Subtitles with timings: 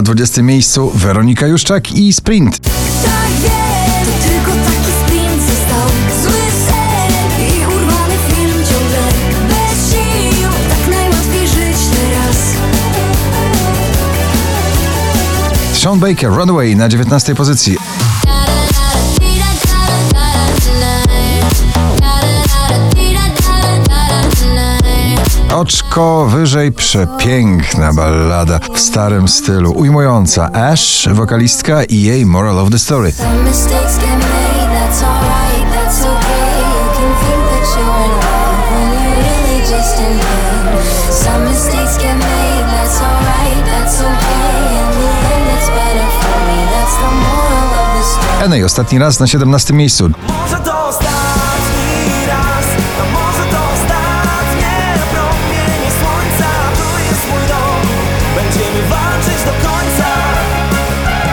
[0.00, 2.58] na 20 miejscu Weronika Juszczak i Sprint.
[2.58, 2.70] Tak
[3.42, 3.48] wie,
[4.04, 5.88] to tylko taki sprint został
[6.22, 7.12] Zły sen
[7.46, 8.98] i urwany film ciągle
[9.48, 12.36] Bez sił, tak najłatwiej żyć teraz
[15.72, 17.76] Sean Baker, Runaway na 19 pozycji.
[25.60, 32.78] Oczko wyżej przepiękna ballada w starym stylu, ujmująca Ash, wokalistka i jej Moral of the
[32.78, 33.12] Story.
[33.12, 35.40] Some mistakes get made, that's alright,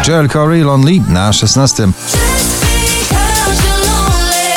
[0.08, 1.94] Joel Corey, Lonely na 16.
[1.94, 4.54] Just because you're lonely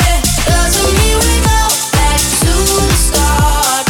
[0.47, 3.85] doesn't mean we go back to the start.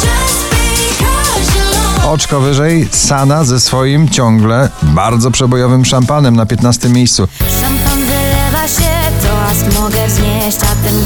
[0.00, 2.06] Just because you're lonely.
[2.12, 7.28] Oczko wyżej Sana ze swoim ciągle bardzo przebojowym szampanem na 15 miejscu.
[7.60, 8.90] Szampan wylewa się,
[9.22, 11.04] to aż mogę wznieść, a ten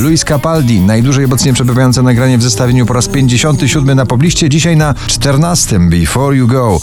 [0.00, 4.94] Luis Capaldi, najdłużej obecnie przebywające nagranie w zestawieniu po raz 57 na pobliście, dzisiaj na
[5.06, 6.80] 14 Before You Go.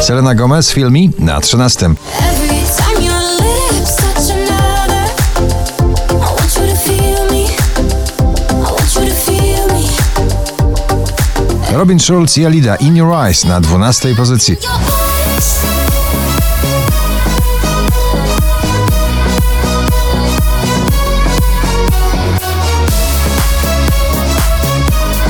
[0.00, 1.90] Selena Gomez filmi na 13.
[11.78, 14.56] Robin Schulz i Alida, In Your Eyes na 12 pozycji.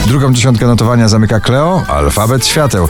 [0.07, 2.89] Drugą dziesiątkę notowania zamyka Cleo, Alfabet Świateł.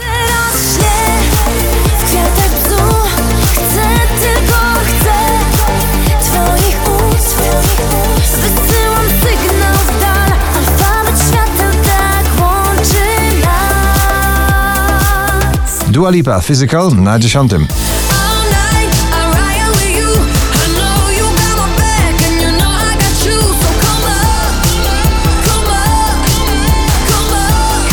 [27.07, 27.83] Come on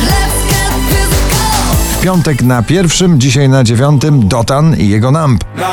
[0.00, 5.44] Let's get physical Piątek na pierwszym, dzisiaj na dziewiątym Dotan i jego Numb.
[5.56, 5.66] Now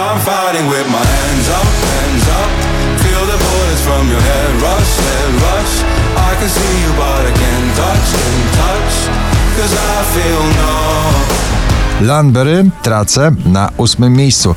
[12.03, 14.55] Lanbery, Tracę na ósmym miejscu.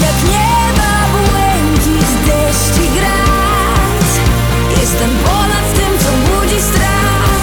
[0.00, 2.88] Jak nieba błękit, deszcz i
[4.80, 7.38] Jestem ponad tym, co budzi strach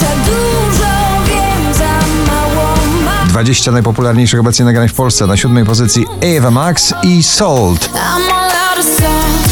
[0.00, 0.92] Za dużo
[1.26, 6.94] wiem, za mało mam 20 najpopularniejszych obecnie nagrań w Polsce na siódmej pozycji Eva Max
[7.02, 7.90] i Salt.
[7.94, 9.43] I'm all out of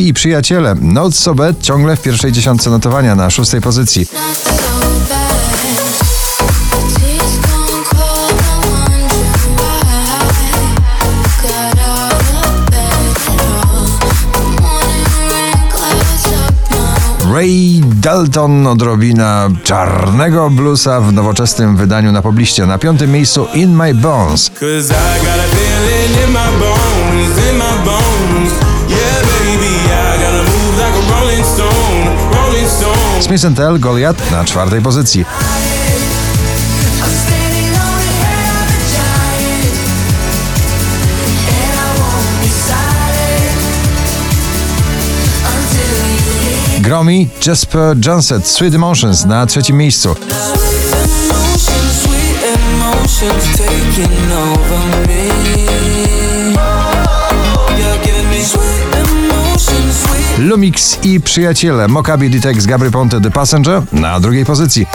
[0.00, 0.74] I przyjaciele.
[0.80, 4.06] Not So Bad ciągle w pierwszej dziesiątce notowania na szóstej pozycji.
[17.32, 22.66] Ray Dalton, odrobina czarnego bluesa w nowoczesnym wydaniu na pobliście.
[22.66, 24.50] Na piątym miejscu In My Bones.
[33.22, 35.24] Smith Tell, Goliath na czwartej pozycji.
[46.80, 50.14] Gromi, Jasper Johnson, Sweet Emotions na trzecim miejscu.
[50.14, 50.32] Sweet
[52.56, 55.21] emotions, sweet emotions
[60.52, 64.86] Lumix i przyjaciele, Mokabi Ditex, Gabry Ponte, The Passenger na drugiej pozycji.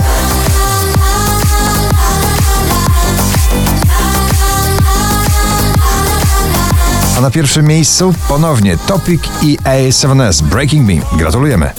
[7.17, 11.17] A na pierwszym miejscu ponownie Topic i A7S Breaking Me.
[11.17, 11.71] Gratulujemy.